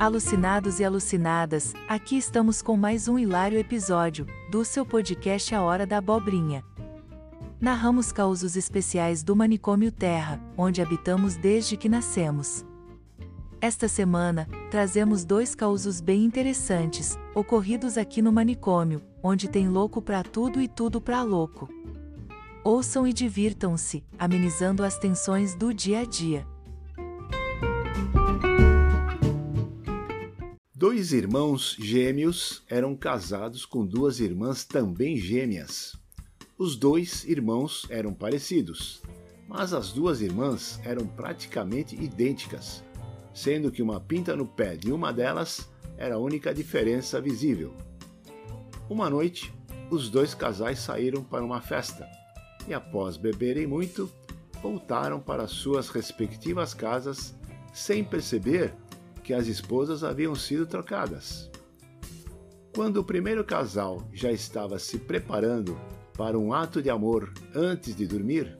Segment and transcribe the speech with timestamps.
[0.00, 5.86] Alucinados e alucinadas, aqui estamos com mais um hilário episódio do seu podcast A Hora
[5.86, 6.64] da Abobrinha.
[7.60, 12.64] Narramos causos especiais do manicômio Terra, onde habitamos desde que nascemos.
[13.60, 20.22] Esta semana, trazemos dois causos bem interessantes, ocorridos aqui no manicômio, onde tem louco pra
[20.22, 21.68] tudo e tudo pra louco.
[22.64, 26.46] Ouçam e divirtam-se, amenizando as tensões do dia a dia.
[30.90, 35.96] Dois irmãos gêmeos eram casados com duas irmãs também gêmeas.
[36.58, 39.00] Os dois irmãos eram parecidos,
[39.46, 42.82] mas as duas irmãs eram praticamente idênticas,
[43.32, 47.72] sendo que uma pinta no pé de uma delas era a única diferença visível.
[48.88, 49.54] Uma noite,
[49.92, 52.04] os dois casais saíram para uma festa
[52.66, 54.10] e, após beberem muito,
[54.60, 57.32] voltaram para suas respectivas casas
[57.72, 58.74] sem perceber
[59.22, 61.50] que as esposas haviam sido trocadas.
[62.74, 65.78] Quando o primeiro casal já estava se preparando
[66.16, 68.56] para um ato de amor antes de dormir,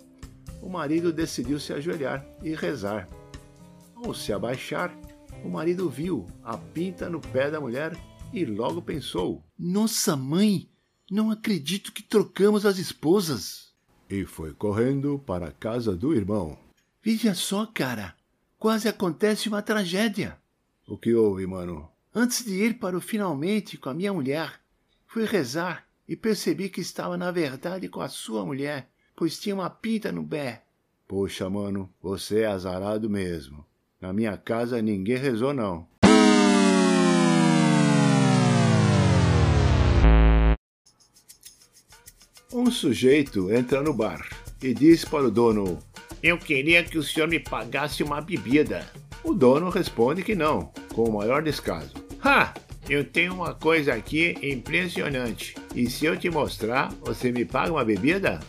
[0.61, 3.09] o marido decidiu se ajoelhar e rezar.
[3.95, 4.95] Ao se abaixar,
[5.45, 7.97] o marido viu a pinta no pé da mulher
[8.33, 10.69] e logo pensou: Nossa mãe,
[11.11, 13.71] não acredito que trocamos as esposas!
[14.09, 16.59] E foi correndo para a casa do irmão.
[17.03, 18.15] Veja só, cara,
[18.59, 20.40] quase acontece uma tragédia.
[20.91, 21.89] O que houve, mano?
[22.13, 24.61] Antes de ir para o finalmente com a minha mulher,
[25.07, 29.71] fui rezar e percebi que estava na verdade com a sua mulher, pois tinha uma
[29.71, 30.65] pinta no pé.
[31.07, 33.65] Poxa, mano, você é azarado mesmo.
[34.01, 35.87] Na minha casa ninguém rezou, não.
[42.53, 44.29] Um sujeito entra no bar
[44.61, 45.79] e diz para o dono:
[46.21, 48.91] Eu queria que o senhor me pagasse uma bebida.
[49.23, 51.95] O dono responde que não, com o maior descaso.
[52.23, 52.55] Ha!
[52.89, 55.55] Eu tenho uma coisa aqui impressionante.
[55.75, 58.41] E se eu te mostrar, você me paga uma bebida?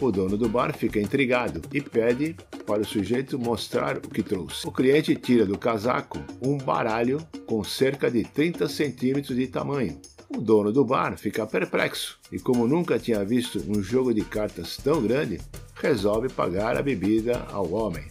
[0.00, 4.68] O dono do bar fica intrigado e pede para o sujeito mostrar o que trouxe.
[4.68, 9.98] O cliente tira do casaco um baralho com cerca de 30 centímetros de tamanho.
[10.28, 14.76] O dono do bar fica perplexo e, como nunca tinha visto um jogo de cartas
[14.76, 15.40] tão grande,
[15.74, 18.04] resolve pagar a bebida ao homem.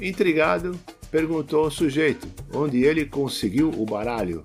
[0.00, 0.78] Intrigado,
[1.12, 4.42] perguntou ao sujeito onde ele conseguiu o baralho.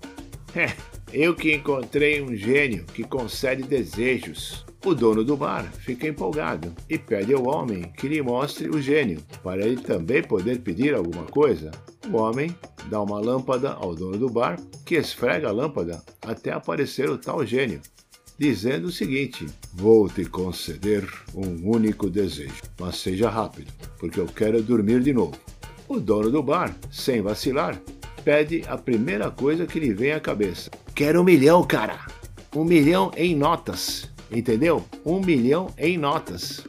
[0.53, 0.73] É,
[1.13, 4.65] eu que encontrei um gênio que concede desejos.
[4.85, 9.19] O dono do bar fica empolgado e pede ao homem que lhe mostre o gênio,
[9.41, 11.71] para ele também poder pedir alguma coisa.
[12.11, 12.55] O homem
[12.89, 17.45] dá uma lâmpada ao dono do bar, que esfrega a lâmpada até aparecer o tal
[17.45, 17.81] gênio,
[18.37, 24.61] dizendo o seguinte: Vou te conceder um único desejo, mas seja rápido, porque eu quero
[24.61, 25.37] dormir de novo.
[25.87, 27.81] O dono do bar, sem vacilar,
[28.23, 30.69] pede a primeira coisa que lhe vem à cabeça.
[30.93, 32.05] Quero um milhão, cara!
[32.53, 34.83] Um milhão em notas, entendeu?
[35.05, 36.67] Um milhão em notas.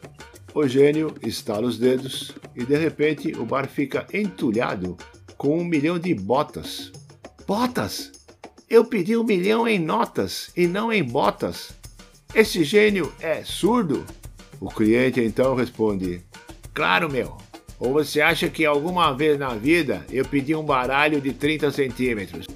[0.55, 4.97] O gênio estala os dedos e de repente o bar fica entulhado
[5.37, 6.93] com um milhão de botas.
[7.47, 8.13] Botas?
[8.71, 11.71] Eu pedi um milhão em notas e não em botas.
[12.35, 14.05] Esse gênio é surdo?
[14.61, 16.23] O cliente então responde:
[16.75, 17.48] Claro, meu.
[17.79, 22.47] Ou você acha que alguma vez na vida eu pedi um baralho de 30 centímetros?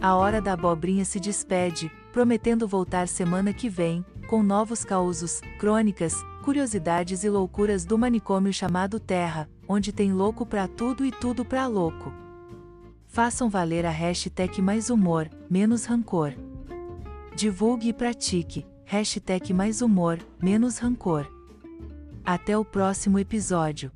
[0.00, 6.14] A Hora da Abobrinha se despede, prometendo voltar semana que vem, com novos causos, crônicas,
[6.42, 11.66] curiosidades e loucuras do manicômio chamado Terra, onde tem louco pra tudo e tudo pra
[11.66, 12.27] louco.
[13.08, 16.34] Façam valer a hashtag mais humor, menos rancor.
[17.34, 21.26] Divulgue e pratique, hashtag mais humor, menos rancor.
[22.22, 23.90] Até o próximo episódio.